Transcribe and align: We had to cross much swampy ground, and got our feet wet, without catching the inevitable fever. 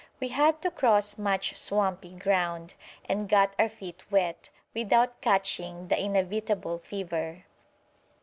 We 0.19 0.29
had 0.29 0.63
to 0.63 0.71
cross 0.71 1.19
much 1.19 1.55
swampy 1.55 2.13
ground, 2.13 2.73
and 3.05 3.29
got 3.29 3.55
our 3.59 3.69
feet 3.69 4.01
wet, 4.09 4.49
without 4.73 5.21
catching 5.21 5.89
the 5.89 6.01
inevitable 6.03 6.79
fever. 6.79 7.45